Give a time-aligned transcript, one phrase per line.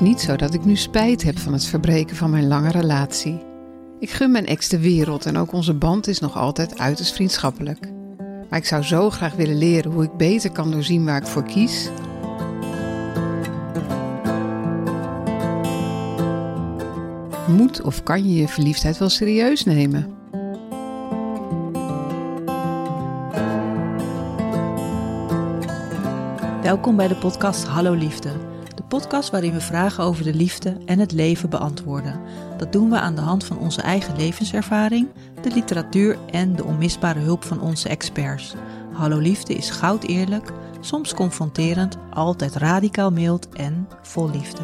[0.00, 3.42] niet zo dat ik nu spijt heb van het verbreken van mijn lange relatie.
[3.98, 7.92] Ik gun mijn ex de wereld en ook onze band is nog altijd uiterst vriendschappelijk.
[8.50, 11.42] Maar ik zou zo graag willen leren hoe ik beter kan doorzien waar ik voor
[11.42, 11.90] kies.
[17.46, 20.18] Moet of kan je je verliefdheid wel serieus nemen?
[26.62, 28.49] Welkom bij de podcast Hallo Liefde.
[28.90, 32.20] Podcast waarin we vragen over de liefde en het leven beantwoorden.
[32.56, 35.08] Dat doen we aan de hand van onze eigen levenservaring,
[35.42, 38.54] de literatuur en de onmisbare hulp van onze experts.
[38.92, 44.62] Hallo Liefde is goud eerlijk, soms confronterend, altijd radicaal mild en vol liefde.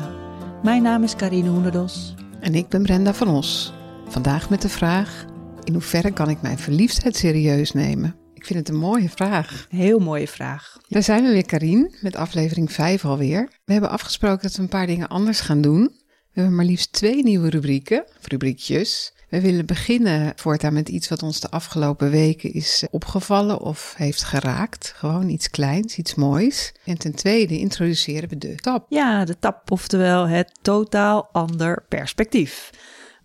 [0.62, 2.14] Mijn naam is Karine Hoenderdos.
[2.40, 3.72] En ik ben Brenda van Os.
[4.08, 5.24] Vandaag met de vraag:
[5.64, 8.25] in hoeverre kan ik mijn verliefdheid serieus nemen?
[8.46, 9.66] Ik vind het een mooie vraag.
[9.70, 10.78] Heel mooie vraag.
[10.88, 13.48] Daar zijn we weer, Karine, met aflevering 5 alweer.
[13.64, 15.82] We hebben afgesproken dat we een paar dingen anders gaan doen.
[15.82, 19.14] We hebben maar liefst twee nieuwe rubrieken, of rubriekjes.
[19.28, 24.22] We willen beginnen voortaan met iets wat ons de afgelopen weken is opgevallen of heeft
[24.22, 24.92] geraakt.
[24.96, 26.74] Gewoon iets kleins, iets moois.
[26.84, 28.86] En ten tweede introduceren we de tap.
[28.88, 32.70] Ja, de tap, oftewel het totaal ander perspectief.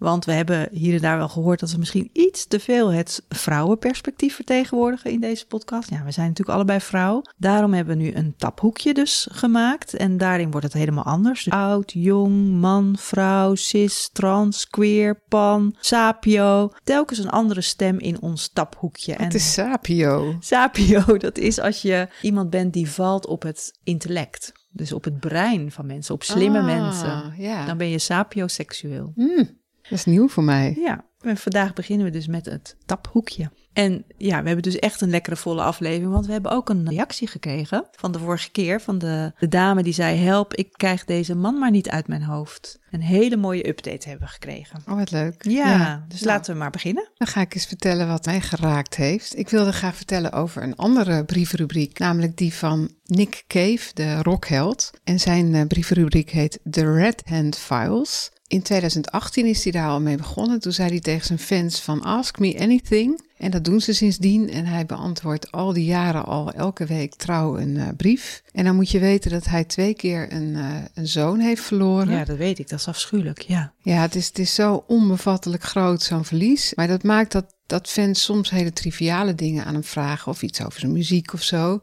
[0.02, 3.24] Want we hebben hier en daar wel gehoord dat we misschien iets te veel het
[3.30, 5.90] vrouwenperspectief vertegenwoordigen in deze podcast.
[5.90, 7.22] Ja, we zijn natuurlijk allebei vrouw.
[7.38, 9.94] Daarom hebben we nu een taphoekje dus gemaakt.
[9.94, 11.44] En daarin wordt het helemaal anders.
[11.44, 16.72] Dus oud, jong, man, vrouw, cis, trans, queer, pan, sapio.
[16.84, 19.14] Telkens een andere stem in ons taphoekje.
[19.18, 20.36] Het is sapio.
[20.40, 24.52] Sapio, dat is als je iemand bent die valt op het intellect.
[24.72, 27.34] Dus op het brein van mensen, op slimme Ah, mensen.
[27.38, 27.66] Ja.
[27.66, 29.12] Dan ben je sapioseksueel.
[29.16, 29.60] Hmm,
[29.92, 30.78] dat is nieuw voor mij.
[30.80, 33.52] Ja, en vandaag beginnen we dus met het taphoekje.
[33.74, 36.90] En ja, we hebben dus echt een lekkere volle aflevering, want we hebben ook een
[36.90, 41.06] reactie gekregen van de vorige keer van de, de dame die zei: Help, ik krijg
[41.06, 42.80] deze man maar niet uit mijn hoofd.
[42.92, 44.84] Een hele mooie update hebben we gekregen.
[44.88, 45.44] Oh, wat leuk.
[45.44, 47.10] Ja, dus Nou, laten we maar beginnen.
[47.14, 49.38] Dan ga ik eens vertellen wat mij geraakt heeft.
[49.38, 54.92] Ik wilde graag vertellen over een andere brievenrubriek, namelijk die van Nick Cave, de rockheld.
[55.04, 58.32] En zijn eh, brievenrubriek heet The Red Hand Files.
[58.52, 60.60] In 2018 is hij daar al mee begonnen.
[60.60, 63.22] Toen zei hij tegen zijn fans van Ask me anything.
[63.38, 64.50] En dat doen ze sindsdien.
[64.50, 68.44] En hij beantwoordt al die jaren al elke week trouw een eh, brief.
[68.52, 72.14] En dan moet je weten dat hij twee keer een, eh, een zoon heeft verloren.
[72.14, 73.42] Ja, dat weet ik, dat is afschuwelijk.
[73.42, 76.74] Ja, Ja, het is, het is zo onbevattelijk groot, zo'n verlies.
[76.74, 80.32] Maar dat maakt dat, dat fans soms hele triviale dingen aan hem vragen.
[80.32, 81.82] Of iets over zijn muziek of zo.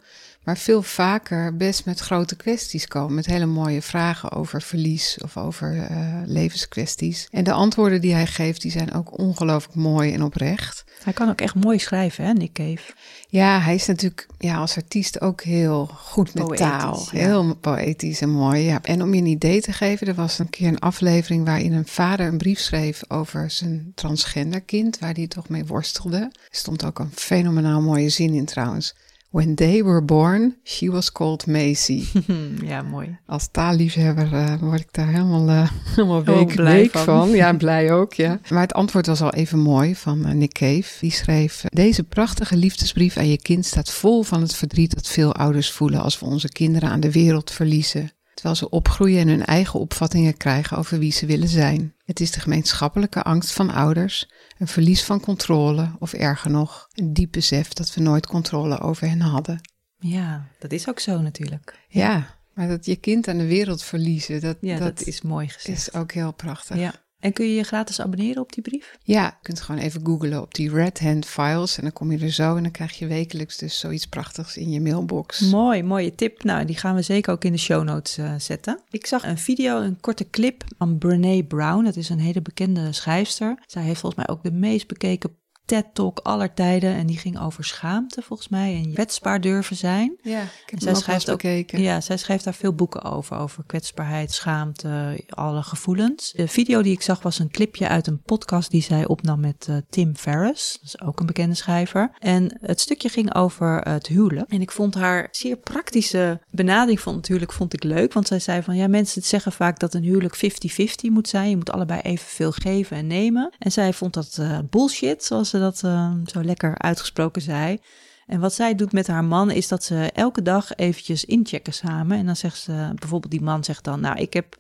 [0.49, 3.15] Maar veel vaker best met grote kwesties komen.
[3.15, 7.29] Met hele mooie vragen over verlies of over eh, levenskwesties.
[7.31, 10.85] En de antwoorden die hij geeft, die zijn ook ongelooflijk mooi en oprecht.
[11.03, 12.93] hij kan ook echt mooi schrijven, hè, Nick Cave.
[13.29, 17.09] Ja, hij is natuurlijk ja, als artiest ook heel goed met Poëtisch, taal.
[17.11, 17.19] ja.
[17.19, 18.63] Heel poëtisch en mooi.
[18.63, 18.83] Ja.
[18.83, 21.87] En om je een idee te geven, er was een keer een aflevering waarin een
[21.87, 26.19] vader een brief schreef over zijn transgender kind, waar hij toch mee worstelde.
[26.19, 28.95] Er stond ook een fenomenaal mooie zin in trouwens.
[29.31, 32.05] When they were born, she was called Macy.
[32.71, 33.19] ja, mooi.
[33.27, 37.05] Als taalliefhebber eh, word ik daar helemaal, eh, helemaal week, blij week van.
[37.05, 37.31] van.
[37.31, 38.41] Ja, blij ook, ja.
[38.51, 40.85] Maar het antwoord was al even mooi van eh, Nick Cave.
[41.01, 45.35] Die schreef, deze prachtige liefdesbrief aan je kind staat vol van het verdriet dat veel
[45.35, 48.11] ouders voelen als we onze kinderen aan de wereld verliezen.
[48.39, 51.95] Terwijl ze opgroeien en hun eigen opvattingen krijgen over wie ze willen zijn.
[52.05, 57.13] Het is de gemeenschappelijke angst van ouders, een verlies van controle of erger nog, een
[57.13, 59.61] diep besef dat we nooit controle over hen hadden.
[59.99, 61.79] Ja, dat is ook zo natuurlijk.
[61.89, 65.49] Ja, maar dat je kind aan de wereld verliezen, dat, Ja, dat, dat, is mooi
[65.49, 65.79] gezegd.
[65.79, 66.77] is ook heel prachtig.
[66.77, 66.95] Ja.
[67.21, 67.29] Ja.
[67.29, 68.99] En kun je je gratis abonneren op die brief?
[69.03, 72.33] je kunt gewoon even googlen op die Red Hand Files en dan kom je er
[72.33, 75.41] zo en dan krijg je wekelijks dus zoiets prachtigs in je mailbox.
[75.41, 76.45] Mooi, mooie tip.
[76.45, 78.81] Nou, die gaan we zeker ook in de show notes eh, zetten.
[78.91, 81.85] Ik zag een video, een korte clip van Brene Brown.
[81.85, 83.63] Dat is een hele bekende schrijfster.
[83.67, 85.37] Zij heeft volgens mij ook de meest bekeken
[85.69, 86.95] TED-talk aller tijden.
[86.95, 90.17] En die ging over schaamte volgens mij en kwetsbaar durven zijn.
[90.23, 91.81] Ja, ik heb Zij schrijft ook- bekeken.
[91.81, 93.37] Ja, zij schrijft daar veel boeken over.
[93.37, 96.33] Over kwetsbaarheid, schaamte, alle gevoelens.
[96.33, 99.67] De video die ik zag was een clipje uit een podcast die zij opnam met
[99.69, 100.73] eh, Tim Ferriss.
[100.73, 102.11] Dat is ook een bekende schrijver.
[102.19, 104.51] En het stukje ging over eh, het huwelijk.
[104.51, 108.13] En ik vond haar zeer praktische benadering van het huwelijk vond ik leuk.
[108.13, 111.49] Want zij zei van ja, mensen zeggen vaak dat een huwelijk 50-50 moet zijn.
[111.51, 113.53] Je moet allebei evenveel geven en nemen.
[113.59, 117.79] En zij vond dat eh, bullshit, zoals ze dat eh, zo lekker uitgesproken zei.
[118.27, 122.19] En wat zij doet met haar man is dat ze elke dag eventjes inchecken samen.
[122.19, 124.57] En dan zegt ze, bijvoorbeeld die man zegt dan, nou ik heb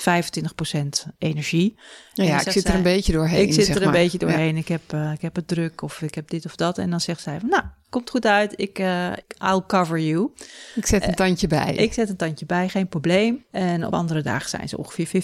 [0.00, 0.02] 25%
[1.18, 1.78] energie.
[2.14, 3.42] Nou ja, ik zit er een beetje doorheen.
[3.42, 3.96] ik zit zeg er een maar.
[3.96, 4.26] beetje Ja.
[4.26, 4.56] doorheen.
[4.56, 6.78] Ik, heb, eh, ik heb het druk of ik heb dit of dat.
[6.78, 7.62] En dan zegt zij van, nou,
[7.96, 8.52] komt goed uit.
[8.56, 10.30] Ik, uh, I'll cover you.
[10.74, 11.74] Ik zet een tandje bij.
[11.74, 13.44] Ik zet een tandje bij, geen probleem.
[13.50, 15.22] En op andere dagen zijn ze ongeveer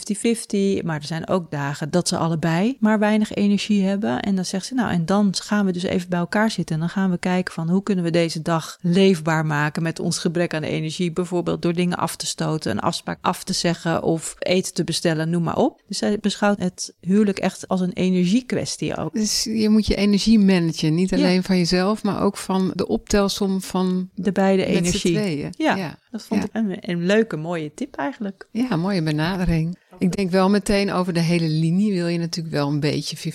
[0.81, 0.85] 50-50.
[0.85, 4.21] Maar er zijn ook dagen dat ze allebei maar weinig energie hebben.
[4.21, 6.75] En dan zegt ze, nou, en dan gaan we dus even bij elkaar zitten.
[6.75, 10.19] En dan gaan we kijken van hoe kunnen we deze dag leefbaar maken met ons
[10.19, 11.13] gebrek aan energie.
[11.13, 15.31] Bijvoorbeeld door dingen af te stoten, een afspraak af te zeggen of eten te bestellen,
[15.31, 15.83] noem maar op.
[15.89, 19.13] Dus zij beschouwt het huwelijk echt als een energiekwestie ook.
[19.13, 20.95] Dus je moet je energie managen.
[20.95, 25.49] Niet alleen van jezelf, maar ook van de optelsom van de beide energie.
[25.51, 28.49] Ja, ja, dat vond ik een, een, leuke, mooie tip eigenlijk.
[28.51, 29.79] Ja, mooie benadering.
[29.99, 33.33] Ik denk wel meteen over de hele linie wil je natuurlijk wel een beetje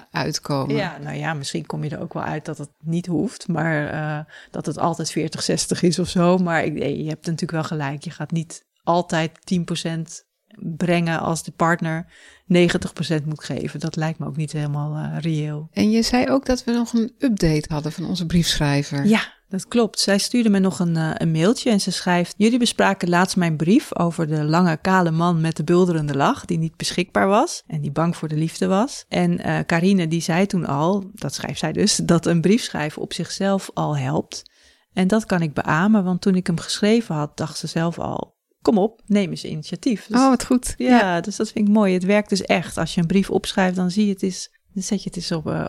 [0.00, 0.76] 50-50 uitkomen.
[0.76, 3.92] Ja, nou ja, misschien kom je er ook wel uit dat het niet hoeft, maar
[3.94, 5.18] uh, dat het altijd
[5.78, 6.38] 40-60 is of zo.
[6.38, 8.04] Maar ik, je hebt natuurlijk wel gelijk.
[8.04, 10.27] Je gaat niet altijd 10%
[10.60, 12.06] brengen als de partner
[12.54, 13.80] 90% moet geven.
[13.80, 15.68] Dat lijkt me ook niet helemaal uh, reëel.
[15.72, 19.06] En je zei ook dat we nog een update hadden van onze briefschrijver.
[19.06, 20.00] Ja, dat klopt.
[20.00, 23.56] Zij stuurde me nog een, uh, een mailtje en ze schrijft: Jullie bespraken laatst mijn
[23.56, 27.80] brief over de lange kale man met de bulderende lach, die niet beschikbaar was en
[27.80, 29.04] die bang voor de liefde was.
[29.08, 33.02] En uh, Carine die zei toen al, dat schrijft zij dus, dat een brief schrijven
[33.02, 34.42] op zichzelf al helpt.
[34.92, 38.37] En dat kan ik beamen, want toen ik hem geschreven had, dacht ze zelf al:
[38.62, 40.06] kom op, neem eens initiatief.
[40.06, 40.74] Dus, oh, wat goed.
[40.76, 41.94] Ja, dus dat vind ik mooi.
[41.94, 42.76] Het werkt dus echt.
[42.76, 45.32] Als je een brief opschrijft, dan zie je het is, dan zet je het eens
[45.32, 45.68] op, uh,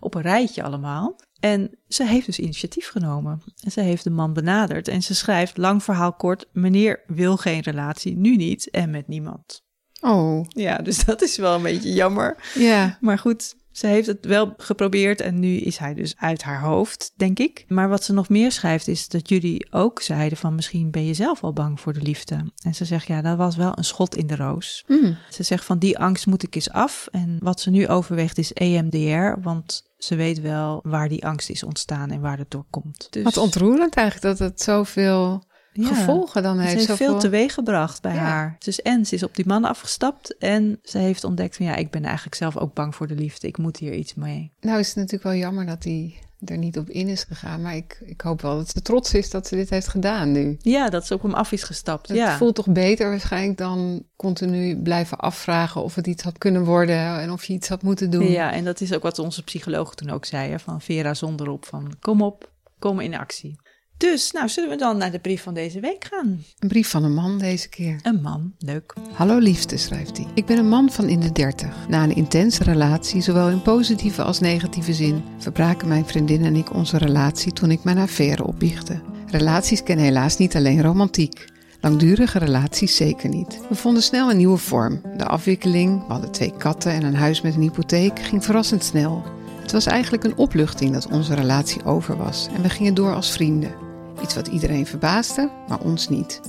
[0.00, 1.16] op een rijtje allemaal.
[1.40, 3.42] En ze heeft dus initiatief genomen.
[3.64, 4.88] En ze heeft de man benaderd.
[4.88, 9.62] En ze schrijft, lang verhaal kort, meneer wil geen relatie, nu niet en met niemand.
[10.00, 10.44] Oh.
[10.48, 12.36] Ja, dus dat is wel een beetje jammer.
[12.54, 12.98] Ja.
[13.00, 17.12] Maar goed, ze heeft het wel geprobeerd en nu is hij dus uit haar hoofd,
[17.16, 17.64] denk ik.
[17.68, 21.14] Maar wat ze nog meer schrijft is dat jullie ook zeiden van misschien ben je
[21.14, 22.52] zelf al bang voor de liefde.
[22.62, 24.84] En ze zegt ja, dat was wel een schot in de roos.
[24.86, 25.16] Mm.
[25.30, 27.08] Ze zegt van die angst moet ik eens af.
[27.10, 31.62] En wat ze nu overweegt is EMDR, want ze weet wel waar die angst is
[31.62, 33.06] ontstaan en waar het door komt.
[33.10, 33.22] Dus...
[33.22, 35.44] Wat ontroerend eigenlijk dat het zoveel
[35.74, 36.82] gevolgen dan heeft.
[36.82, 38.56] Ze heeft veel teweeg gebracht bij haar.
[38.58, 41.90] Dus en ze is op die man afgestapt en ze heeft ontdekt van ja, ik
[41.90, 43.46] ben eigenlijk zelf ook bang voor de liefde.
[43.46, 44.52] Ik moet hier iets mee.
[44.60, 46.18] Nou is het natuurlijk wel jammer dat hij
[46.50, 47.62] er niet op in is gegaan.
[47.62, 50.56] Maar ik, ik hoop wel dat ze trots is dat ze dit heeft gedaan nu.
[50.60, 52.08] Ja, dat ze op hem af is gestapt.
[52.08, 52.36] Het ja.
[52.36, 57.30] voelt toch beter waarschijnlijk dan continu blijven afvragen of het iets had kunnen worden en
[57.30, 58.30] of je iets had moeten doen.
[58.30, 61.66] Ja, en dat is ook wat onze psycholoog toen ook zei, hè, van Vera Zonderop,
[61.66, 63.58] van kom op, kom in actie.
[63.96, 66.44] Dus, nou, zullen we dan naar de brief van deze week gaan?
[66.58, 67.98] Een brief van een man deze keer.
[68.02, 68.94] Een man, leuk.
[69.12, 70.26] Hallo liefde, schrijft hij.
[70.34, 71.88] Ik ben een man van in de dertig.
[71.88, 76.74] Na een intense relatie, zowel in positieve als negatieve zin, verbraken mijn vriendin en ik
[76.74, 79.00] onze relatie toen ik mijn affaire opbiechte.
[79.26, 81.44] Relaties kennen helaas niet alleen romantiek.
[81.80, 83.60] Langdurige relaties zeker niet.
[83.68, 85.00] We vonden snel een nieuwe vorm.
[85.16, 89.22] De afwikkeling, we hadden twee katten en een huis met een hypotheek, ging verrassend snel.
[89.62, 93.30] Het was eigenlijk een opluchting dat onze relatie over was en we gingen door als
[93.30, 93.83] vrienden.
[94.24, 96.40] Iets wat iedereen verbaasde, maar ons niet.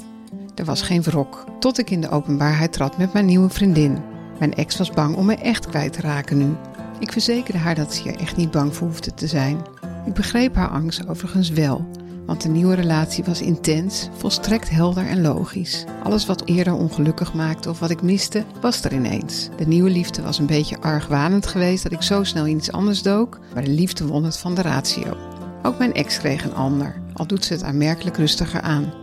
[0.56, 3.98] Er was geen wrok, tot ik in de openbaarheid trad met mijn nieuwe vriendin.
[4.40, 6.56] Mijn ex was bang om me echt kwijt te raken nu.
[7.00, 9.62] Ik verzekerde haar dat ze er echt niet bang voor hoefde te zijn.
[10.06, 11.88] Ik begreep haar angst overigens wel,
[12.26, 15.86] want de nieuwe relatie was intens, volstrekt helder en logisch.
[16.04, 19.50] Alles wat eerder ongelukkig maakte of wat ik miste, was er ineens.
[19.58, 23.02] De nieuwe liefde was een beetje argwanend geweest dat ik zo snel in iets anders
[23.02, 25.18] dook, maar de liefde won het van de ratio.
[25.64, 28.94] Ook mijn ex kreeg een ander, al doet ze het aanmerkelijk rustiger aan.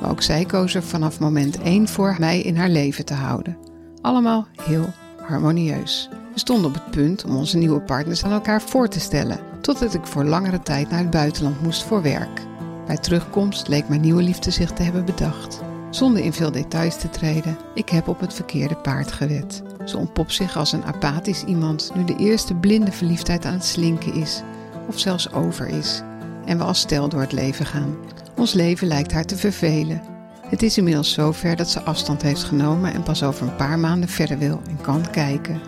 [0.00, 3.56] Maar ook zij koos er vanaf moment één voor mij in haar leven te houden.
[4.00, 4.92] Allemaal heel
[5.26, 6.08] harmonieus.
[6.32, 9.94] We stonden op het punt om onze nieuwe partners aan elkaar voor te stellen, totdat
[9.94, 12.40] ik voor langere tijd naar het buitenland moest voor werk.
[12.86, 15.60] Bij terugkomst leek mijn nieuwe liefde zich te hebben bedacht.
[15.90, 19.62] Zonder in veel details te treden, ik heb op het verkeerde paard gewet.
[19.84, 24.14] Ze ontpopt zich als een apathisch iemand nu de eerste blinde verliefdheid aan het slinken
[24.14, 24.42] is,
[24.88, 26.02] of zelfs over is,
[26.44, 27.96] en we als stel door het leven gaan.
[28.36, 30.02] Ons leven lijkt haar te vervelen.
[30.46, 34.08] Het is inmiddels zover dat ze afstand heeft genomen en pas over een paar maanden
[34.08, 35.60] verder wil en kan kijken.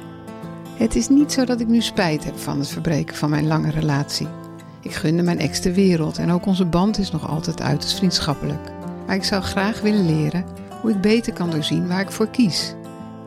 [0.76, 3.70] Het is niet zo dat ik nu spijt heb van het verbreken van mijn lange
[3.70, 4.28] relatie.
[4.80, 8.70] Ik gunde mijn ex de wereld en ook onze band is nog altijd uiterst vriendschappelijk.
[9.06, 10.44] Maar ik zou graag willen leren
[10.80, 12.74] hoe ik beter kan doorzien waar ik voor kies.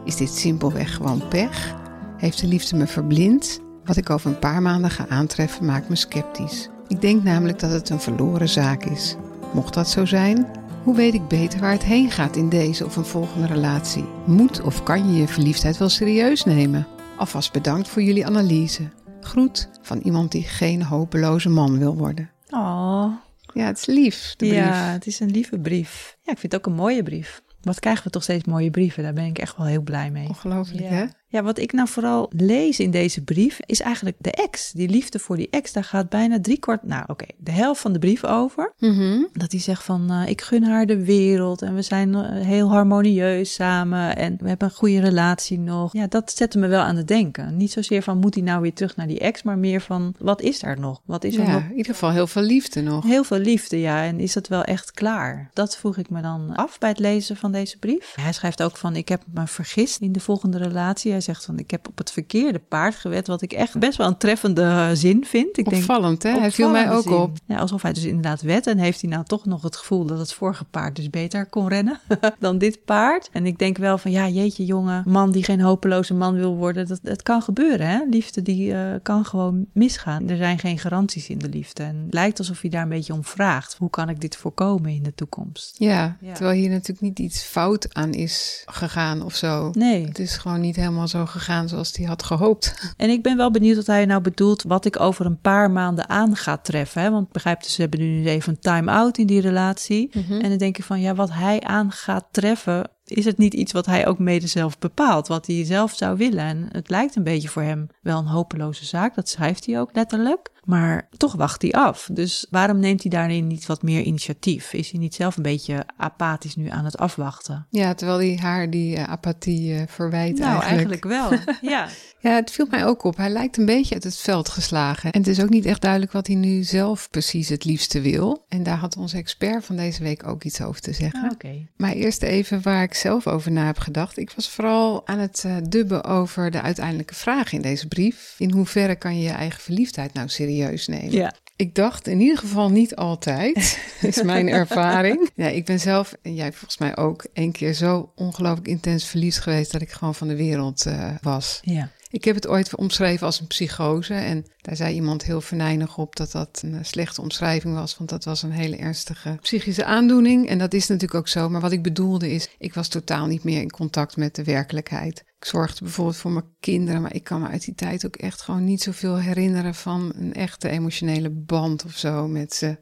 [0.06, 1.75] Is dit simpelweg gewoon pech?
[2.18, 3.60] Heeft de liefde me verblind?
[3.84, 6.70] Wat ik over een paar maanden ga aantreffen maakt me sceptisch.
[6.88, 9.15] Ik denk namelijk dat het een verloren zaak is.
[9.53, 10.48] Mocht dat zo zijn,
[10.84, 14.06] hoe weet ik beter waar het heen gaat in deze of een volgende relatie?
[14.25, 16.88] Moet of kan je je verliefdheid wel serieus nemen?
[17.17, 18.89] Alvast bedankt voor jullie analyse.
[19.22, 22.29] Groet van iemand die geen hopeloze man wil worden.
[22.50, 23.12] Oh.
[23.53, 24.58] Ja, het is lief, de brief.
[24.58, 26.17] Ja, het is een lieve brief.
[26.24, 27.41] Ja, ik vind het ook een mooie brief.
[27.62, 29.03] Wat krijgen we toch steeds mooie brieven?
[29.03, 30.27] Daar ben ik echt wel heel blij mee.
[30.27, 30.89] Ongelooflijk, ja.
[30.89, 31.06] hè?
[31.38, 34.72] Ja, wat ik nou vooral lees in deze brief is eigenlijk de ex.
[34.72, 38.00] Die liefde voor die ex, daar gaat bijna driekwart, nou oké, de helft van de
[38.00, 38.74] brief over.
[38.79, 39.24] Mhm.
[39.34, 42.70] Dat hij zegt van, eh, ik gun haar de wereld en we zijn eh, heel
[42.70, 45.94] harmonieus samen en we hebben een goede relatie nog.
[45.94, 47.58] Ja, dat zette me wel aan het denken.
[47.58, 50.41] Niet zozeer van, moet hij nou weer terug naar die ex, maar meer van, wat
[50.41, 51.01] is er nog?
[51.06, 51.63] Wat is er Ja, nog?
[51.63, 53.03] in ieder geval heel veel liefde nog.
[53.03, 54.03] Heel veel liefde, ja.
[54.03, 55.50] En is dat wel echt klaar?
[55.53, 58.13] Dat vroeg ik me dan af bij het lezen van deze brief.
[58.22, 61.12] Hij schrijft ook van, ik heb me vergist in de volgende relatie.
[61.12, 64.07] Hij zegt van, ik heb op het verkeerde paard gewet, wat ik echt best wel
[64.07, 65.57] een treffende zin vind.
[65.57, 66.39] Ik denk, Opvallend, hè?
[66.39, 67.38] Hij viel mij ook op.
[67.46, 68.67] Ja, alsof hij dus inderdaad wet.
[68.67, 71.67] En heeft hij nou toch nog het gevoel dat het vorige paard dus beter kon
[71.67, 72.00] rennen
[72.39, 73.29] dan dit paard.
[73.31, 76.88] En ik denk wel van, ja, jeetje jongen, man die geen hopeloze man wil worden.
[76.88, 78.00] Dat, het kan gebeuren, hè.
[78.10, 80.29] Liefde die eh, kan gewoon misgaan.
[80.29, 81.84] Er zijn geen garanties in de liefde.
[81.84, 83.75] En het lijkt alsof hij daar een beetje om vraagt.
[83.77, 85.75] Hoe kan ik dit voorkomen in de toekomst?
[85.77, 86.34] Ja, Ja.
[86.34, 89.69] terwijl hier natuurlijk niet iets fout aan is gegaan of zo.
[89.74, 90.05] Nee.
[90.05, 92.76] Het is gewoon niet helemaal zo gegaan zoals hij had gehoopt.
[92.98, 96.10] En ik ben wel benieuwd wat hij nou bedoelt wat ik over een paar maanden
[96.10, 97.02] aan ga treffen.
[97.02, 97.12] Hè?
[97.12, 100.10] Want begrijp dus, ze hebben nu even een time-out in die relatie.
[100.30, 103.72] En dan denk ik van, ja, wat hij aan gaat treffen, is het niet iets
[103.72, 106.44] wat hij ook mede zelf bepaalt, wat hij zelf zou willen.
[106.44, 109.90] En het lijkt een beetje voor hem wel een hopeloze zaak, dat schrijft hij ook
[109.94, 110.52] letterlijk.
[110.68, 112.10] Maar toch wacht hij af.
[112.12, 114.74] Dus waarom neemt hij daarin niet wat meer initiatief?
[114.74, 117.68] Is hij niet zelf een beetje apathisch nu aan het afwachten?
[117.70, 121.04] Ja, terwijl hij haar die eh, apathie eh, verwijt nou, eigenlijk.
[121.04, 121.56] eigenlijk wel.
[121.72, 121.88] ja.
[122.20, 123.18] Ja, het viel mij ook op.
[123.18, 125.12] Hij lijkt een beetje uit het veld geslagen.
[125.12, 128.46] En het is ook niet echt duidelijk wat hij nu zelf precies het liefste wil.
[128.48, 131.24] En daar had onze expert van deze week ook iets over te zeggen.
[131.24, 131.68] Ah, Oké.
[131.78, 134.18] Maar eerst even waar ik zelf over na heb gedacht.
[134.18, 138.36] Ik was vooral aan het eh, dubben over de uiteindelijke vraag in deze brief.
[138.38, 141.12] In hoeverre kan je je eigen verliefdheid nou serieus nemen?
[141.12, 141.34] Ja.
[141.56, 145.30] Ik dacht in ieder geval niet altijd, is mijn ervaring.
[145.36, 149.40] Ja, ik ben zelf, en jij volgens mij ook, één keer zo ongelooflijk intens verliefd
[149.40, 151.60] geweest dat ik gewoon van de wereld eh, was.
[151.62, 151.90] Ja.
[152.10, 154.14] Ik heb het ooit omschreven als een psychose.
[154.14, 157.98] En daar zei iemand heel venijnig op dat dat een eh, slechte omschrijving was.
[157.98, 160.48] Want dat was een hele ernstige psychische aandoening.
[160.50, 161.50] En dat is natuurlijk ook zo.
[161.50, 165.20] Maar wat ik bedoelde is, ik was totaal niet meer in contact met de werkelijkheid.
[165.40, 167.02] Ik zorgde bijvoorbeeld voor mijn kinderen.
[167.02, 170.34] Maar ik kan me uit die tijd ook echt gewoon niet zoveel herinneren van een
[170.34, 172.78] echte emotionele band of zo met ze.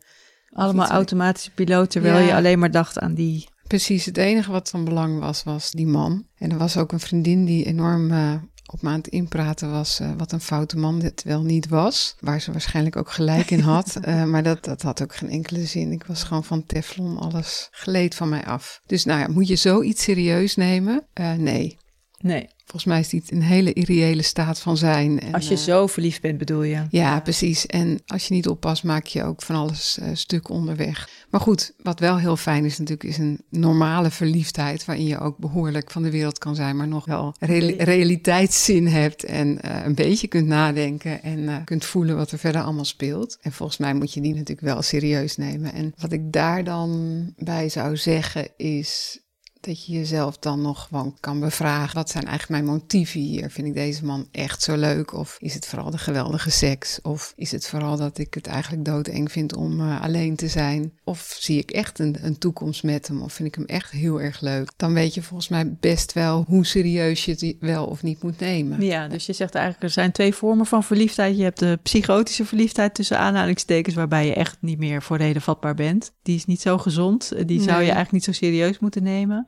[0.49, 2.25] Allemaal automatische piloot, terwijl Ja.
[2.25, 3.47] je alleen maar dacht aan die.
[3.67, 6.27] Precies, het enige wat van belang was, was die man.
[6.37, 8.33] En er was ook een vriendin die enorm eh,
[8.71, 12.15] op me aan het inpraten was eh, wat een foute man dit wel niet was.
[12.19, 13.95] Waar ze waarschijnlijk ook gelijk in had.
[14.05, 15.91] Eh, maar dat, dat had ook geen enkele zin.
[15.91, 18.81] Ik was gewoon van teflon, alles gleed van mij af.
[18.85, 21.07] Dus nou ja, moet je zoiets serieus nemen?
[21.13, 21.77] Eh, nee.
[22.25, 25.19] Nee, Volgens mij is dit een hele irreële staat van zijn.
[25.19, 26.85] En, als je eh, zo verliefd bent, bedoel je.
[26.89, 27.65] ja, precies.
[27.65, 31.09] En als je niet oppast, maak je ook van alles eh, stuk onderweg.
[31.29, 34.85] Maar goed, wat wel heel fijn is natuurlijk, is een normale verliefdheid.
[34.85, 39.23] Waarin je ook behoorlijk van de wereld kan zijn, maar nog wel reali- realiteitszin hebt.
[39.23, 43.37] En eh, een beetje kunt nadenken en kunt voelen wat er verder allemaal speelt.
[43.41, 45.73] En volgens mij moet je die natuurlijk wel serieus nemen.
[45.73, 49.19] En wat ik daar dan bij zou zeggen is
[49.65, 51.95] dat je jezelf dan nog gewoon kan bevragen.
[51.95, 53.49] Wat zijn eigenlijk mijn motieven hier?
[53.51, 55.13] Vind ik deze man echt zo leuk?
[55.13, 56.99] Of is het vooral de geweldige seks?
[57.01, 60.93] Of is het vooral dat ik het eigenlijk doodeng vind om eh, alleen te zijn?
[61.03, 63.21] Of zie ik echt een, een toekomst met hem?
[63.21, 64.71] Of vind ik hem echt heel erg leuk?
[64.77, 68.39] Dan weet je volgens mij best wel hoe serieus je het wel of niet moet
[68.39, 68.81] nemen.
[68.81, 71.37] Ja, dus je zegt eigenlijk er zijn twee vormen van verliefdheid.
[71.37, 75.75] Je hebt de psychotische verliefdheid tussen aanhalingstekens, waarbij je echt niet meer voor reden vatbaar
[75.75, 76.11] bent.
[76.23, 77.31] Die is niet zo gezond.
[77.47, 77.85] Die zou Nee.
[77.85, 79.47] je eigenlijk niet zo serieus moeten nemen.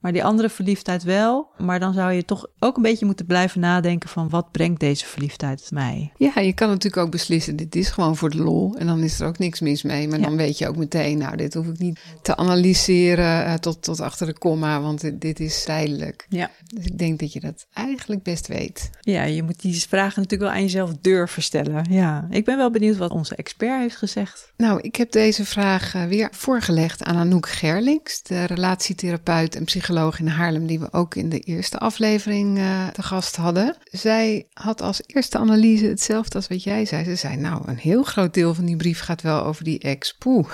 [0.00, 1.48] Maar die andere verliefdheid wel.
[1.58, 5.06] Maar dan zou je toch ook een beetje moeten blijven nadenken van wat brengt deze
[5.06, 6.12] verliefdheid mij?
[6.16, 8.74] Ja, je kan natuurlijk ook beslissen, dit is gewoon voor de lol.
[8.78, 10.08] En dan is er ook niks mis mee.
[10.08, 10.24] Maar Ja.
[10.26, 14.00] dan weet je ook meteen, nou, dit hoef ik niet te analyseren eh, tot, tot
[14.00, 16.26] achter de komma, want dit, dit is tijdelijk.
[16.28, 16.50] Ja.
[16.74, 18.90] Dus ik denk dat je dat eigenlijk best weet.
[19.00, 21.86] Ja, je moet die vragen natuurlijk wel aan jezelf durven stellen.
[21.90, 24.52] Ja, ik ben wel benieuwd wat onze expert heeft gezegd.
[24.56, 29.88] Nou, ik heb deze vraag eh, weer voorgelegd aan Anouk Gerlings, de relatietherapeut en psycholoog
[29.90, 33.76] in Haarlem, die we ook in de eerste aflevering eh, te gast hadden.
[33.84, 37.04] Zij had als eerste analyse hetzelfde als wat jij zei.
[37.04, 40.14] Ze zei, nou, een heel groot deel van die brief gaat wel over die ex.
[40.14, 40.46] Poeh.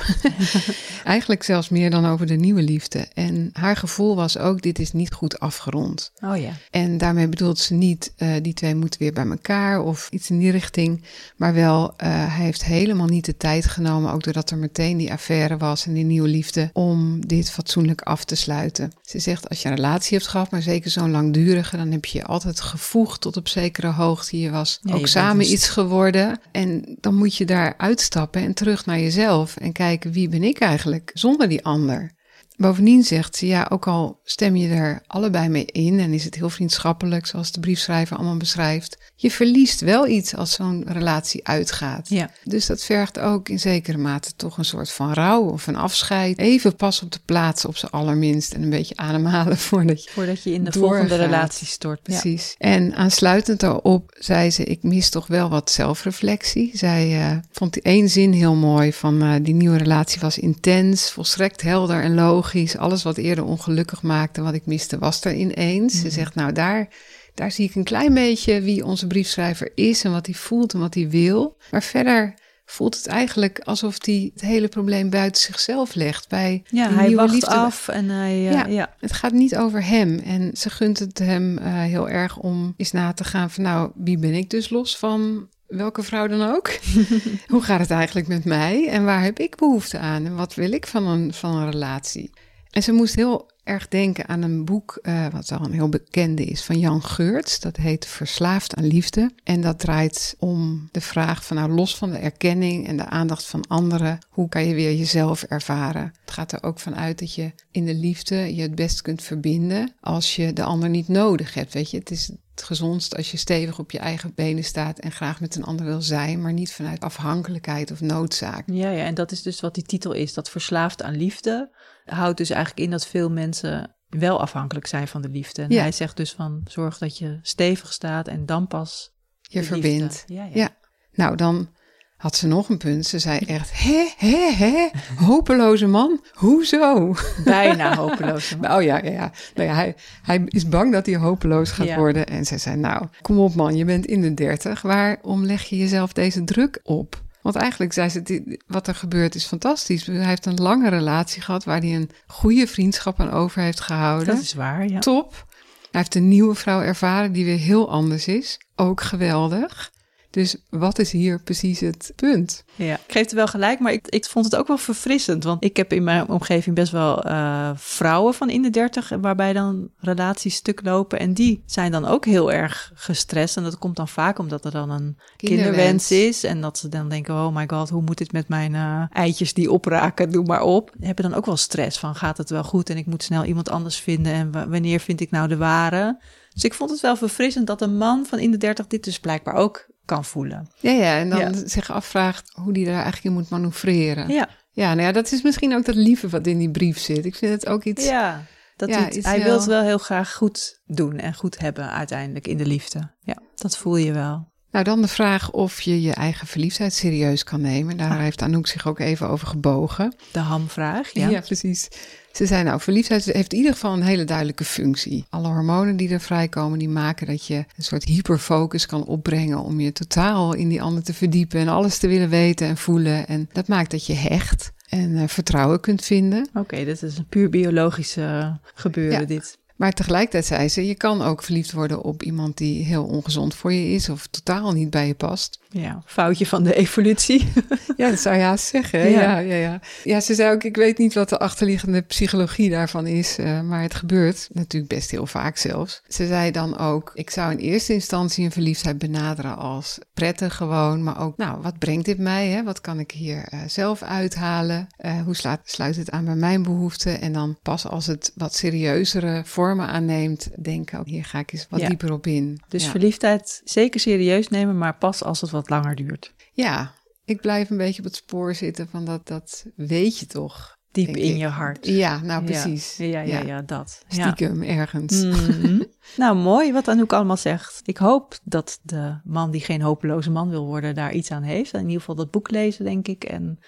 [1.05, 3.07] Eigenlijk zelfs meer dan over de nieuwe liefde.
[3.15, 6.13] En haar gevoel was ook, dit is niet goed afgerond.
[6.21, 6.53] Oh ja.
[6.71, 10.39] En daarmee bedoelt ze niet, eh, die twee moeten weer bij elkaar of iets in
[10.39, 11.03] die richting.
[11.37, 15.13] Maar wel, eh, hij heeft helemaal niet de tijd genomen, ook doordat er meteen die
[15.13, 18.93] affaire was en die nieuwe liefde, om dit fatsoenlijk af te sluiten.
[19.03, 22.19] Ze zegt, als je een relatie hebt gehad, maar zeker zo'n langdurige, dan heb je
[22.19, 24.39] je altijd gevoegd tot op zekere hoogte.
[24.39, 26.41] Je was Ja, ook samen dus- iets geworden.
[26.53, 30.59] En dan moet je daar uitstappen en terug naar jezelf en kijken, wie ben ik
[30.59, 32.15] eigenlijk zonder die ander?
[32.57, 36.35] Bovendien zegt ze, ja, ook al stem je er allebei mee in en is het
[36.35, 42.09] heel vriendschappelijk, zoals de briefschrijver allemaal beschrijft, je verliest wel iets als zo'n relatie uitgaat.
[42.09, 42.31] Ja.
[42.45, 46.39] Dus dat vergt ook in zekere mate toch een soort van rouw of een afscheid.
[46.39, 50.43] Even pas op de plaats op z'n allerminst en een beetje ademhalen voordat je Voordat
[50.43, 50.99] je in de doorgaat.
[50.99, 52.01] volgende relatie stort.
[52.03, 52.21] Ja.
[52.21, 52.55] Precies.
[52.59, 56.71] En aansluitend daarop zei ze: Ik mis toch wel wat zelfreflectie.
[56.75, 61.11] Zij eh, vond die één zin heel mooi: van eh, die nieuwe relatie was intens,
[61.11, 62.45] volstrekt helder en logisch.
[62.79, 66.01] Alles wat eerder ongelukkig maakte, wat ik miste, was er ineens.
[66.01, 66.89] Ze zegt: Nou, daar.
[67.35, 70.81] Daar zie ik een klein beetje wie onze briefschrijver is en wat hij voelt en
[70.81, 71.57] wat hij wil.
[71.71, 72.35] Maar verder
[72.65, 76.29] voelt het eigenlijk alsof hij het hele probleem buiten zichzelf legt.
[76.29, 77.55] Bij Ja, hij nieuwe wacht liefde.
[77.55, 78.31] af en hij...
[78.33, 78.67] eh, Ja.
[78.67, 78.95] ja.
[79.01, 80.19] Het gaat niet over hem.
[80.19, 83.91] En ze gunt het hem eh, heel erg om eens na te gaan van nou,
[83.95, 86.71] wie ben ik dus los van welke vrouw dan ook?
[87.53, 88.89] Hoe gaat het eigenlijk met mij?
[88.89, 90.25] En waar heb ik behoefte aan?
[90.25, 92.31] En wat wil ik van een, van een relatie?
[92.71, 96.45] En ze moest heel erg denken aan een boek, eh, wat al een heel bekende
[96.45, 97.61] is, van Jan Geurts.
[97.61, 99.31] Dat heet Verslaafd aan Liefde.
[99.45, 103.45] En dat draait om de vraag van nou, los van de erkenning en de aandacht
[103.45, 106.13] van anderen, hoe kan je weer jezelf ervaren?
[106.21, 109.23] Het gaat er ook van uit dat je in de liefde je het best kunt
[109.23, 111.73] verbinden als je de ander niet nodig hebt.
[111.73, 115.13] Weet je, het is het gezondst als je stevig op je eigen benen staat en
[115.13, 118.63] graag met een ander wil zijn, maar niet vanuit afhankelijkheid of noodzaak.
[118.67, 120.35] Ja, ja, en dat is dus wat die titel is.
[120.35, 121.71] Dat verslaafd aan liefde
[122.05, 125.63] houdt dus eigenlijk in dat veel mensen wel afhankelijk zijn van de liefde.
[125.63, 125.81] En Ja.
[125.81, 130.25] hij zegt dus van zorg dat je stevig staat en dan pas Je verbindt.
[130.27, 130.51] Ja, ja.
[130.55, 130.77] Ja.
[131.13, 131.69] Nou, dan
[132.17, 133.07] had ze nog een punt.
[133.07, 134.89] Ze zei echt, hè, hè, hè,
[135.25, 137.15] hopeloze man, hoezo?
[137.45, 138.55] Bijna hopeloos.
[138.61, 139.33] Oh ja, ja, ja.
[139.55, 141.97] Nou ja, hij, hij is bang dat hij hopeloos gaat Ja.
[141.97, 142.27] worden.
[142.27, 144.83] En zij zei, nou, kom op man, je bent in de dertig.
[144.83, 147.25] Waarom leg je jezelf deze druk op?
[147.43, 150.07] Want eigenlijk zei ze, wat er gebeurt is fantastisch.
[150.07, 154.27] Hij heeft een lange relatie gehad waar hij een goede vriendschap aan over heeft gehouden.
[154.27, 154.99] Dat is waar, ja.
[154.99, 155.45] Top.
[155.91, 158.61] Hij heeft een nieuwe vrouw ervaren die weer heel anders is.
[158.77, 159.91] Ook geweldig.
[160.37, 162.65] Dus wat is hier precies het punt?
[162.75, 165.45] Ja, ik geef het wel gelijk, maar ik, ik vond het ook wel verfrissend.
[165.45, 169.13] Want ik heb in mijn omgeving best wel eh, vrouwen van in de dertig...
[169.21, 171.19] waarbij dan relaties stuk lopen.
[171.19, 173.57] En die zijn dan ook heel erg gestrest.
[173.57, 176.45] En dat komt dan vaak omdat er dan een kinderwens, is.
[176.45, 179.55] En dat ze dan denken, oh my god, hoe moet dit met mijn eh, eitjes
[179.55, 180.31] die opraken?
[180.31, 180.93] Doe maar op.
[181.01, 182.91] Hebben dan ook wel stress van, gaat het wel goed?
[182.91, 184.33] En ik moet snel iemand anders vinden.
[184.33, 186.19] En wa- wanneer vind ik nou de ware?
[186.57, 188.87] Dus ik vond het wel verfrissend dat een man van in de dertig...
[188.87, 190.71] dit dus blijkbaar ook kan voelen.
[190.81, 191.53] Ja, ja, en dan Ja.
[191.67, 194.29] zich afvraagt hoe die daar eigenlijk in moet manoeuvreren.
[194.29, 194.49] Ja.
[194.71, 197.25] Ja, nou ja, dat is misschien ook dat lieve wat in die brief zit.
[197.25, 198.05] Ik vind het ook iets...
[198.05, 198.45] Ja,
[198.77, 202.47] dat Ja, iets hij wil het wel heel graag goed doen en goed hebben uiteindelijk
[202.47, 203.11] in de liefde.
[203.21, 204.53] Ja, dat voel je wel.
[204.77, 207.97] Nou, dan de vraag of je je eigen verliefdheid serieus kan nemen.
[207.97, 208.19] Daar Ah.
[208.19, 210.15] heeft Anouk zich ook even over gebogen.
[210.33, 211.29] De hamvraag, ja.
[211.29, 211.41] Ja.
[211.41, 211.89] precies.
[212.33, 215.25] Ze zei nou, verliefdheid heeft in ieder geval een hele duidelijke functie.
[215.29, 219.81] Alle hormonen die er vrijkomen, die maken dat je een soort hyperfocus kan opbrengen om
[219.81, 223.27] je totaal in die ander te verdiepen en alles te willen weten en voelen.
[223.27, 226.49] En dat maakt dat je hecht en eh, vertrouwen kunt vinden.
[226.55, 229.27] Oké, dit is een puur biologische eh, gebeuren Ja.
[229.27, 229.59] dit.
[229.77, 233.73] Maar tegelijkertijd zei ze, je kan ook verliefd worden op iemand die heel ongezond voor
[233.73, 235.59] je is of totaal niet bij je past.
[235.71, 237.49] Ja, foutje van de evolutie.
[237.97, 239.11] Ja, dat zou je haast zeggen.
[239.11, 239.21] Ja.
[239.21, 239.39] Ja.
[239.39, 240.21] Ja, ja, ja.
[240.21, 243.95] ze zei ook, ik weet niet wat de achterliggende psychologie daarvan is, eh, maar het
[243.95, 246.03] gebeurt natuurlijk best heel vaak zelfs.
[246.09, 251.03] Ze zei dan ook, ik zou in eerste instantie een verliefdheid benaderen als prettig gewoon,
[251.03, 252.49] maar ook, nou, wat brengt dit mij?
[252.49, 252.63] Hè?
[252.63, 254.87] Wat kan ik hier eh, zelf uithalen?
[254.97, 257.21] Eh, hoe slaat, sluit het aan bij mijn behoeften?
[257.21, 261.67] En dan pas als het wat serieuzere vormen aanneemt, denken, oh, hier ga ik eens
[261.71, 261.89] wat Ja.
[261.89, 262.61] dieper op in.
[262.69, 262.91] Dus ja.
[262.91, 266.35] verliefdheid zeker serieus nemen, maar pas als het wat langer duurt.
[266.53, 266.93] ja,
[267.25, 270.75] ik blijf een beetje op het spoor zitten van dat, dat weet je toch.
[270.93, 271.37] Diep in ik.
[271.37, 271.87] je hart.
[271.87, 272.97] Ja, nou precies.
[272.97, 274.05] Ja, ja, ja, ja, dat.
[274.09, 274.33] Ja.
[274.33, 275.23] Stiekem ergens.
[275.23, 275.83] Mhm.
[276.17, 277.81] nou, mooi wat Anouk allemaal zegt.
[277.85, 281.73] Ik hoop dat de man die geen hopeloze man wil worden daar iets aan heeft.
[281.73, 283.25] In ieder geval dat boek lezen, denk ik.
[283.25, 283.59] En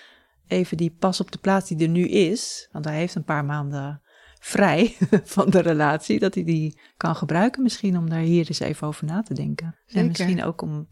[0.46, 2.68] even die pas op de plaats die er nu is.
[2.72, 4.02] Want hij heeft een paar maanden
[4.40, 4.96] vrij
[5.34, 6.18] van de relatie.
[6.18, 9.76] Dat hij die kan gebruiken misschien om daar hier eens even over na te denken.
[9.86, 10.00] Zeker.
[10.00, 10.88] En misschien ook om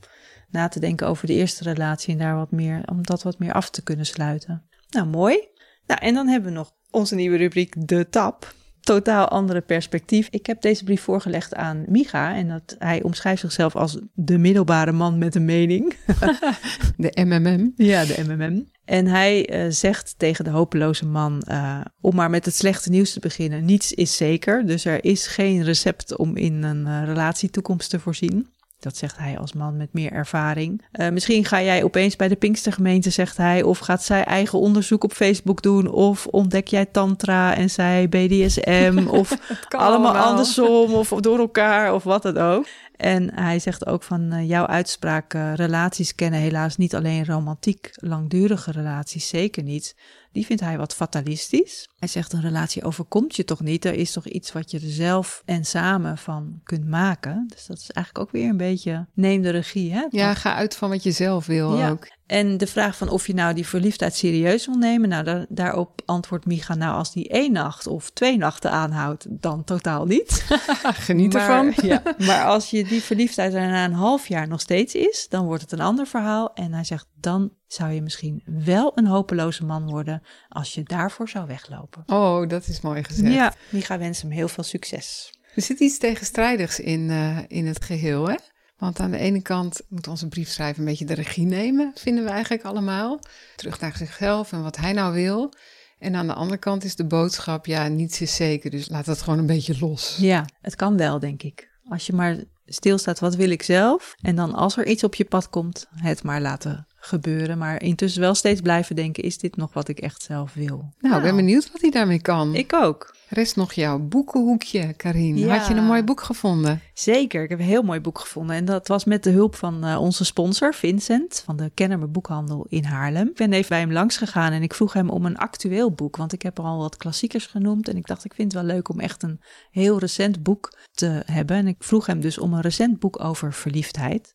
[0.51, 2.13] na te denken over de eerste relatie.
[2.13, 4.69] En daar wat meer, om dat wat meer af te kunnen sluiten.
[4.89, 5.49] Nou, mooi.
[5.87, 8.55] Nou, en dan hebben we nog onze nieuwe rubriek De Tap.
[8.87, 10.29] Totaal andere perspectief.
[10.31, 14.93] Ik heb deze brief voorgelegd aan Micha en dat, hij omschrijft zichzelf als de middelbare
[14.93, 15.95] man met een mening.
[16.97, 17.73] De MMM.
[17.77, 18.69] Ja, de MMM.
[18.85, 23.13] En hij eh, zegt tegen de hopeloze man, eh, om maar met het slechte nieuws
[23.13, 24.67] te beginnen, niets is zeker.
[24.67, 28.49] Dus er is geen recept om in een eh, relatietoekomst te voorzien.
[28.87, 30.83] Dat zegt hij als man met meer ervaring.
[30.93, 33.63] Uh, misschien ga jij opeens bij de Pinkstergemeente, zegt hij.
[33.63, 35.91] Of gaat zij eigen onderzoek op Facebook doen.
[35.91, 39.07] Of ontdek jij Tantra en zij BDSM.
[39.21, 40.95] of allemaal, allemaal andersom.
[40.95, 41.95] Of door elkaar.
[41.95, 42.67] Of wat dan ook.
[42.97, 47.91] En hij zegt ook van uh, jouw uitspraak, uh, relaties kennen helaas niet alleen romantiek,
[47.95, 49.97] langdurige relaties, zeker niet.
[50.33, 51.89] Die vindt hij wat fatalistisch.
[51.99, 53.85] Hij zegt een relatie overkomt je toch niet.
[53.85, 57.45] Er is toch iets wat je er zelf en samen van kunt maken.
[57.49, 59.93] Dus dat is eigenlijk ook weer een beetje neem de regie.
[59.93, 60.07] Hè?
[60.11, 61.91] Ja, ga uit van wat je zelf wil ja.
[61.91, 62.09] ook.
[62.27, 66.03] En de vraag van of je nou die verliefdheid serieus wil nemen, nou daar, daarop
[66.05, 70.47] antwoordt Micha, nou als die één nacht of twee nachten aanhoudt, dan totaal niet.
[71.09, 71.73] Geniet ervan.
[71.83, 75.45] ja, maar als je die verliefdheid er na een half jaar nog steeds is, dan
[75.45, 76.55] wordt het een ander verhaal.
[76.55, 81.29] En hij zegt, dan zou je misschien wel een hopeloze man worden als je daarvoor
[81.29, 82.03] zou weglopen.
[82.07, 83.33] Oh, dat is mooi gezegd.
[83.33, 85.35] Ja, Micha wens hem heel veel succes.
[85.55, 88.37] Er zit iets tegenstrijdigs in, uh, in het geheel, hè?
[88.79, 92.31] Want aan de ene kant moet onze briefschrijver een beetje de regie nemen, vinden we
[92.31, 93.21] eigenlijk allemaal.
[93.57, 95.53] Terug naar zichzelf en wat hij nou wil.
[95.99, 99.23] En aan de andere kant is de boodschap, ja, niets is zeker, dus laat dat
[99.23, 100.17] gewoon een beetje los.
[100.21, 101.69] Ja, het kan wel, denk ik.
[101.89, 102.37] Als je maar
[102.67, 104.15] stilstaat, wat wil ik zelf?
[104.21, 107.59] En dan als er iets op je pad komt, het maar laten gebeuren.
[107.59, 110.93] Maar intussen wel steeds blijven denken, is dit nog wat ik echt zelf wil?
[111.01, 112.55] Nou, ik ben benieuwd wat hij daarmee kan.
[112.55, 113.15] Ik ook.
[113.29, 115.39] Rest nog jouw boekenhoekje, Karin.
[115.39, 115.57] Ja.
[115.57, 116.81] Had je een mooi boek gevonden?
[116.95, 118.57] Zeker, ik heb een heel mooi boek gevonden.
[118.57, 122.67] En dat was met de hulp van uh, onze sponsor, Vincent, van de Kennemer Boekhandel
[122.69, 123.29] in Haarlem.
[123.29, 126.17] Ik ben even bij hem langs gegaan en ik vroeg hem om een actueel boek.
[126.17, 127.89] Want ik heb al wat klassiekers genoemd.
[127.89, 129.41] En ik dacht, ik vind het wel leuk om echt een
[129.71, 131.57] heel recent boek te hebben.
[131.57, 134.35] En ik vroeg hem dus om een recent boek over verliefdheid.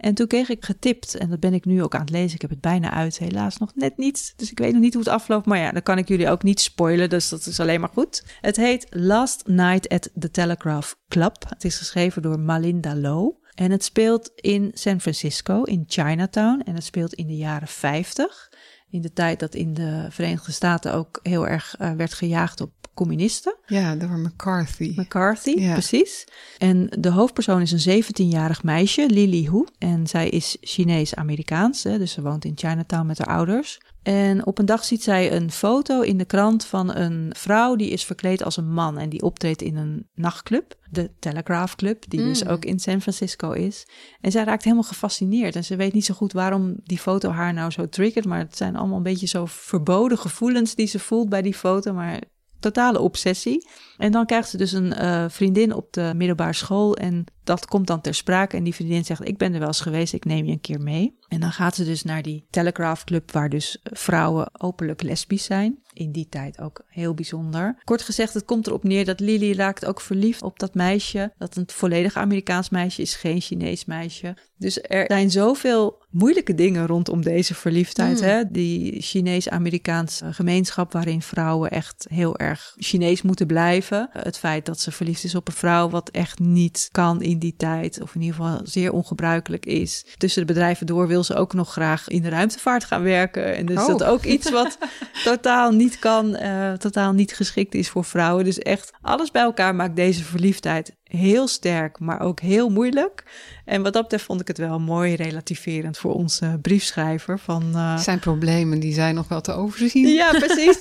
[0.00, 2.34] En toen kreeg ik getipt, en dat ben ik nu ook aan het lezen.
[2.34, 4.32] Ik heb het bijna uit, helaas nog net niet.
[4.36, 5.46] Dus ik weet nog niet hoe het afloopt.
[5.46, 8.24] Maar ja, dan kan ik jullie ook niet spoilen, dus dat is alleen maar goed.
[8.40, 11.36] Het heet Last Night at the Telegraph Club.
[11.48, 13.38] Het is geschreven door Malinda Lowe.
[13.54, 16.62] En het speelt in San Francisco, in Chinatown.
[16.64, 18.52] En het speelt in de jaren 50.
[18.90, 22.72] In de tijd dat in de Verenigde Staten ook heel erg uh, werd gejaagd op
[22.94, 23.56] communisten.
[23.66, 24.92] Ja, door McCarthy.
[24.96, 25.72] McCarthy, ja.
[25.72, 26.26] precies.
[26.58, 29.64] En de hoofdpersoon is een 17-jarig meisje, Lily Hu.
[29.78, 33.80] En zij is Chinees-Amerikaans, dus ze woont in Chinatown met haar ouders.
[34.02, 37.90] En op een dag ziet zij een foto in de krant van een vrouw die
[37.90, 42.20] is verkleed als een man en die optreedt in een nachtclub, de Telegraph Club, die
[42.20, 42.50] dus mm.
[42.50, 43.86] ook in San Francisco is.
[44.20, 47.52] En zij raakt helemaal gefascineerd en ze weet niet zo goed waarom die foto haar
[47.54, 51.28] nou zo triggert, maar het zijn allemaal een beetje zo verboden gevoelens die ze voelt
[51.28, 52.20] bij die foto, maar
[52.60, 53.68] totale obsessie.
[53.96, 57.86] En dan krijgt ze dus een uh, vriendin op de middelbare school en dat komt
[57.86, 58.56] dan ter sprake.
[58.56, 60.80] En die vriendin zegt, ik ben er wel eens geweest, ik neem je een keer
[60.80, 61.18] mee.
[61.28, 65.78] En dan gaat ze dus naar die Telegraph Club waar dus vrouwen openlijk lesbisch zijn.
[65.92, 67.80] In die tijd ook heel bijzonder.
[67.84, 71.32] Kort gezegd, het komt erop neer dat Lily raakt ook verliefd op dat meisje.
[71.38, 74.36] Dat een volledig Amerikaans meisje is, geen Chinees meisje.
[74.56, 78.20] Dus er zijn zoveel moeilijke dingen rondom deze verliefdheid.
[78.20, 78.26] Mm.
[78.26, 78.50] Hè?
[78.50, 84.08] Die Chinees-Amerikaanse gemeenschap waarin vrouwen echt heel erg Chinees moeten blijven.
[84.12, 87.54] Het feit dat ze verliefd is op een vrouw wat echt niet kan in die
[87.56, 88.02] tijd.
[88.02, 90.06] Of in ieder geval zeer ongebruikelijk is.
[90.16, 93.56] Tussen de bedrijven door wil ze ook nog graag in de ruimtevaart gaan werken.
[93.56, 93.86] En dus oh.
[93.86, 94.78] dat ook iets wat
[95.24, 98.44] totaal niet kan, uh, totaal niet geschikt is voor vrouwen.
[98.44, 103.24] Dus echt alles bij elkaar maakt deze verliefdheid heel sterk, maar ook heel moeilijk.
[103.64, 107.38] En wat dat betreft vond ik het wel mooi relativerend voor onze briefschrijver.
[107.38, 107.98] Van, uh...
[107.98, 110.08] Zijn problemen, die zijn nog wel te overzien.
[110.08, 110.80] Ja, precies.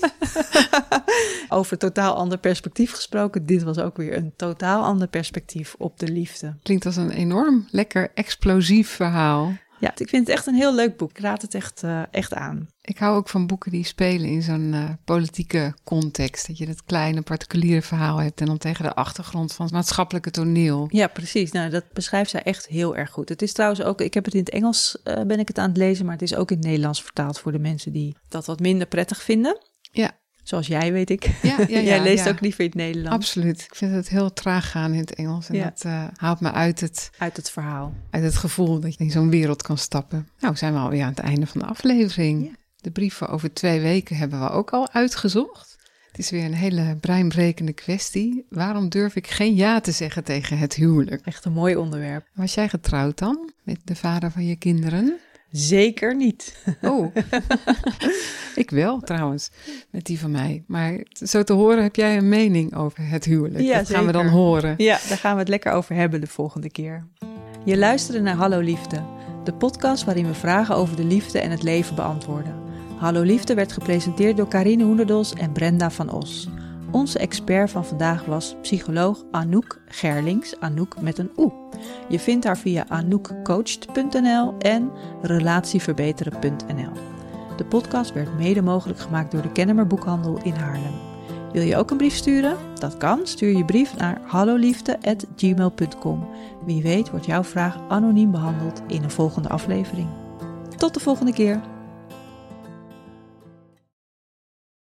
[1.49, 3.45] Over totaal ander perspectief gesproken.
[3.45, 6.55] Dit was ook weer een totaal ander perspectief op de liefde.
[6.63, 9.53] Klinkt als een enorm lekker explosief verhaal.
[9.79, 11.09] Ja, ik vind het echt een heel leuk boek.
[11.09, 12.67] Ik raad het echt, uh, echt aan.
[12.81, 16.47] Ik hou ook van boeken die spelen in zo'n uh, politieke context.
[16.47, 20.31] Dat je dat kleine particuliere verhaal hebt en dan tegen de achtergrond van het maatschappelijke
[20.31, 20.87] toneel.
[20.91, 21.51] Ja, precies.
[21.51, 23.29] Nou, dat beschrijft zij echt heel erg goed.
[23.29, 25.69] Het is trouwens ook, ik heb het in het Engels, uh, ben ik het aan
[25.69, 28.45] het lezen, maar het is ook in het Nederlands vertaald voor de mensen die dat
[28.45, 29.57] wat minder prettig vinden.
[29.91, 30.11] Ja,
[30.49, 31.23] Zoals jij, weet ik.
[31.41, 33.15] Ja, ja, ja jij leest ook liever in het Nederlands.
[33.15, 33.61] Absoluut.
[33.61, 35.49] Ik vind het heel traag gaan in het Engels.
[35.49, 37.09] En dat uh, haalt me uit het...
[37.17, 37.93] Uit het verhaal.
[38.09, 40.27] Uit het gevoel dat je in zo'n wereld kan stappen.
[40.39, 42.57] Nou, zijn we alweer aan het einde van de aflevering.
[42.75, 45.77] De brieven over twee weken hebben we ook al uitgezocht.
[46.07, 48.45] Het is weer een hele breinbrekende kwestie.
[48.49, 51.25] Waarom durf ik geen ja te zeggen tegen het huwelijk?
[51.25, 52.25] Echt een mooi onderwerp.
[52.33, 53.51] Was jij getrouwd dan?
[53.63, 55.19] Met de vader van je kinderen?
[55.51, 56.55] Zeker niet.
[56.81, 57.15] Oh,
[58.63, 59.49] ik wel trouwens,
[59.89, 60.63] met die van mij.
[60.67, 63.63] Maar zo te horen heb jij een mening over het huwelijk.
[63.63, 64.73] Ja, dat gaan we dan horen.
[64.77, 67.07] Ja, daar gaan we het lekker over hebben de volgende keer.
[67.65, 69.03] Je luisterde naar Hallo Liefde,
[69.43, 72.55] de podcast waarin we vragen over de liefde en het leven beantwoorden.
[72.97, 76.49] Hallo Liefde werd gepresenteerd door Karine Hoenderdos en Brenda van Os.
[76.91, 81.51] Onze expert van vandaag was psycholoog Anouk Gerlings, Anouk met een oe.
[82.09, 84.91] Je vindt haar via anoukcoached.nl en
[85.21, 87.08] relatieverbeteren.nl.
[87.59, 90.93] De podcast werd mede mogelijk gemaakt door de Kennemer Boekhandel in Haarlem.
[91.51, 92.57] Wil je ook een brief sturen?
[92.75, 93.19] Dat kan.
[93.23, 96.27] Stuur je brief naar halloliefde.gmail.com.
[96.65, 100.07] Wie weet wordt jouw vraag anoniem behandeld in een volgende aflevering.
[100.77, 101.61] Tot de volgende keer.